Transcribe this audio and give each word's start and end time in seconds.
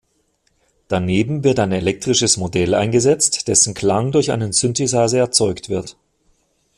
Daneben 0.87 1.43
wird 1.43 1.59
ein 1.59 1.71
elektrisches 1.71 2.35
Modell 2.37 2.73
eingesetzt, 2.73 3.47
dessen 3.47 3.75
Klang 3.75 4.11
durch 4.11 4.31
einen 4.31 4.51
Synthesizer 4.51 5.15
erzeugt 5.19 5.69
wird. 5.69 5.95